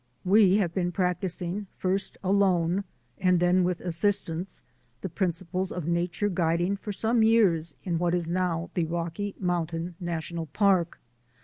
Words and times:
We 0.25 0.57
have 0.57 0.73
been 0.73 0.91
practising, 0.91 1.67
first 1.77 2.17
alone 2.23 2.85
then 3.21 3.63
with 3.63 3.81
assistance, 3.81 4.63
the 5.01 5.09
principles 5.09 5.71
of 5.71 5.85
nature 5.87 6.27
guiding 6.27 6.75
for 6.75 6.91
some 6.91 7.21
years 7.21 7.75
in 7.83 7.99
what 7.99 8.15
is 8.15 8.27
now 8.27 8.71
the 8.73 8.85
Rocky 8.85 9.35
Mountain 9.39 9.93
National 9.99 10.47
Park. 10.47 10.99